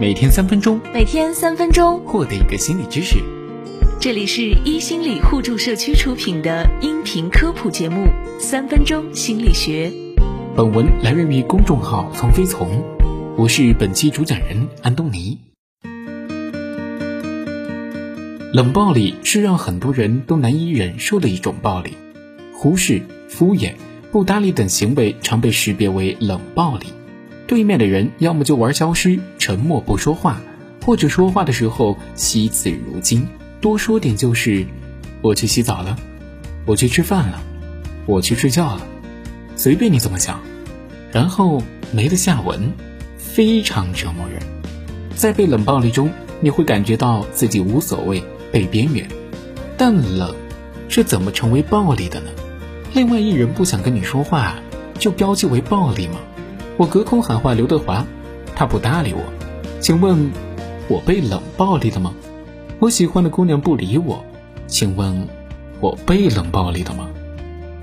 [0.00, 3.18] 每天三分钟，每天三分钟，获得一个心理知识。
[4.00, 8.06] 这里是一心理互助社区出品的音频科普节目
[8.40, 9.90] 《三分钟心理学》。
[10.56, 12.82] 本文来源于公众号“从飞从”，
[13.38, 15.38] 我是本期主讲人安东尼。
[18.52, 21.96] 冷暴力是让很多人都难以忍受的一种暴力，
[22.52, 23.74] 忽视、敷衍、
[24.10, 26.86] 不搭理等行为常被识别为冷暴力。
[27.52, 30.40] 对面的人要么就玩消失，沉默不说话，
[30.86, 33.28] 或者说话的时候惜字如金，
[33.60, 34.64] 多说点就是
[35.20, 35.98] “我去洗澡了，
[36.64, 37.42] 我去吃饭了，
[38.06, 38.86] 我去睡觉了”，
[39.54, 40.40] 随便你怎么想，
[41.12, 42.72] 然后没了下文，
[43.18, 44.40] 非常折磨人。
[45.14, 46.10] 在被冷暴力中，
[46.40, 49.06] 你会感觉到自己无所谓，被边缘。
[49.76, 50.34] 但冷
[50.88, 52.30] 是怎么成为暴力的呢？
[52.94, 54.54] 另外一人不想跟你说话，
[54.98, 56.14] 就标记为暴力吗？
[56.78, 58.04] 我隔空喊话刘德华，
[58.54, 59.22] 他不搭理我。
[59.78, 60.30] 请问，
[60.88, 62.14] 我被冷暴力了吗？
[62.78, 64.24] 我喜欢的姑娘不理我，
[64.66, 65.28] 请问，
[65.80, 67.08] 我被冷暴力了吗？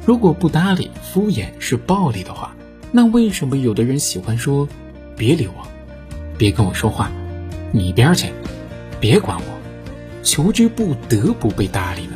[0.05, 2.55] 如果不搭理、敷衍是暴力的话，
[2.91, 4.67] 那为什么有的人喜欢说
[5.15, 5.67] “别理我，
[6.37, 7.11] 别跟我说话，
[7.71, 8.29] 你一边去，
[8.99, 9.43] 别管我”，
[10.23, 12.13] 求之不得不被搭理呢？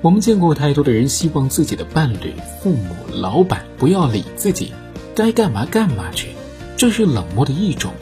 [0.00, 4.72] 我们见过太多的人希望自己的伴侣、父母、老板不要理自己。
[5.14, 6.28] 该干嘛干嘛去，
[6.76, 7.92] 这是冷漠的一种，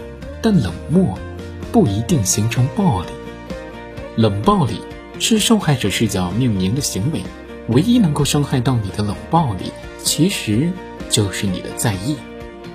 [0.41, 1.19] 但冷漠
[1.73, 3.09] 不一定形成暴力。
[4.17, 4.81] 冷暴力
[5.19, 7.23] 是受害者视角命名的行为，
[7.69, 9.73] 唯一能够伤害到你的冷暴力，
[10.03, 10.71] 其实
[11.09, 12.17] 就是你的在意。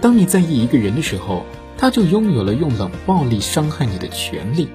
[0.02, 1.46] 当你在意一个人的时候，
[1.78, 4.68] 他就拥有了用冷暴力伤害你的权利。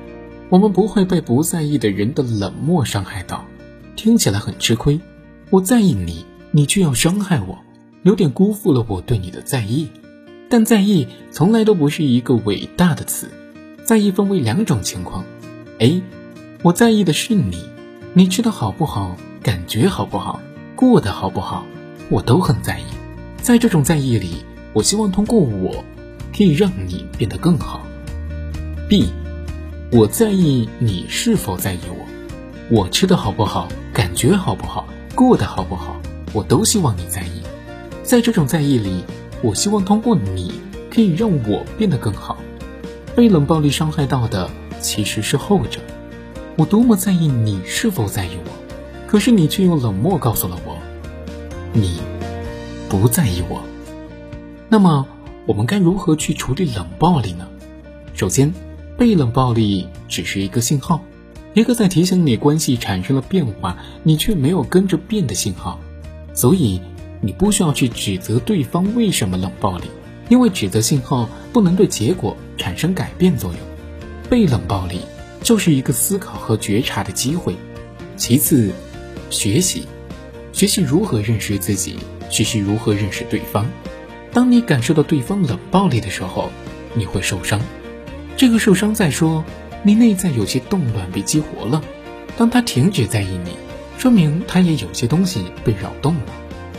[0.48, 3.44] 我们不会被不在意的人的冷漠伤害到，
[3.94, 5.00] 听起来很吃亏。
[5.48, 7.58] 我在意你，你却要伤害我。
[8.03, 9.89] 有点辜负了我对你的在意，
[10.48, 13.29] 但在意从来都不是一个伟大的词。
[13.84, 15.25] 在意分为两种情况
[15.79, 16.03] ：A，
[16.62, 17.62] 我在意的是你，
[18.15, 20.41] 你吃的好不好，感觉好不好，
[20.77, 21.66] 过得好不好，
[22.09, 22.84] 我都很在意。
[23.37, 25.84] 在这种在意里，我希望通过我，
[26.34, 27.83] 可以让你变得更好。
[28.89, 29.10] B，
[29.93, 32.06] 我在意你是否在意我，
[32.71, 36.00] 我吃的好不好，感觉好不好，过得好不好，
[36.33, 37.40] 我都希望你在意。
[38.10, 39.04] 在这种在意里，
[39.41, 40.54] 我希望通过你，
[40.91, 42.37] 可以让我变得更好。
[43.15, 44.50] 被冷暴力伤害到的
[44.81, 45.78] 其实是后者。
[46.56, 48.50] 我多么在意你是否在意我，
[49.06, 50.76] 可是你却用冷漠告诉了我，
[51.72, 52.00] 你
[52.88, 53.62] 不在意我。
[54.69, 55.06] 那么，
[55.47, 57.47] 我们该如何去处理冷暴力呢？
[58.12, 58.53] 首先，
[58.98, 61.00] 被冷暴力只是一个信号，
[61.54, 65.78] 一个在提醒你关系产生了变化，你却没有跟着变的信号。
[66.34, 66.81] 所以。
[67.20, 69.84] 你不需要去指责对方为什么冷暴力，
[70.28, 73.60] 因为指责信号不能对结果产生改变作用。
[74.28, 75.00] 被冷暴力
[75.42, 77.56] 就是一个思考和觉察的机会。
[78.16, 78.70] 其次，
[79.30, 79.86] 学习，
[80.53, 81.97] 学习如何认识自己，
[82.30, 83.66] 学习如何认识对方。
[84.32, 86.50] 当你感受到对方冷暴力的时候，
[86.94, 87.60] 你会受伤。
[88.36, 89.44] 这个受伤在说
[89.82, 91.82] 你内在有些动乱被激活了。
[92.36, 93.50] 当他停止在意你，
[93.98, 96.22] 说明他也有些东西被扰动了。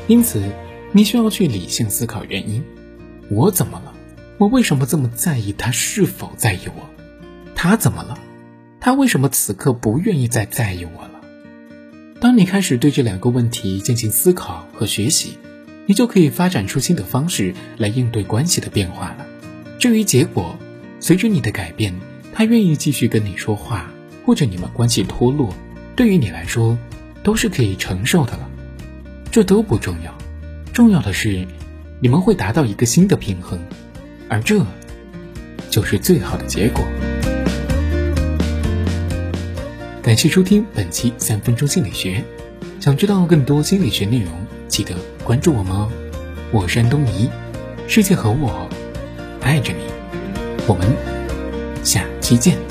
[0.08, 0.44] 因此，
[0.92, 2.64] 你需要去理性思考原因。
[3.30, 3.94] 我怎么了？
[4.38, 6.90] 我为什么这么在意他是否在意我？
[7.56, 8.18] 他怎么了？
[8.80, 11.22] 他为什么此刻不愿意再在意我了？
[12.20, 15.38] 当你开始对这两个问题进行思考和学习，
[15.86, 19.26] 你就可以发展出新的方式来应对关系的变化了。
[19.80, 20.56] 至于结果，
[21.00, 21.94] 随着你的改变，
[22.34, 23.92] 他愿意继续跟你说话，
[24.26, 25.54] 或者你们关系脱落，
[25.96, 26.78] 对于你来说，
[27.24, 28.50] 都是可以承受的了。
[29.32, 30.14] 这都不重要，
[30.74, 31.48] 重要的是
[32.02, 33.58] 你们会达到一个新的平衡，
[34.28, 34.62] 而这
[35.70, 36.84] 就是最好的结果。
[40.04, 42.26] 感谢收听本期三分钟心理学，
[42.82, 44.34] 想知道更多心理学内容，
[44.68, 44.94] 记得
[45.24, 45.90] 关注我们哦。
[46.52, 47.30] 我是安东尼，
[47.88, 48.68] 世界和我
[49.40, 49.86] 爱着你，
[50.68, 50.86] 我们
[51.86, 52.71] 下期见。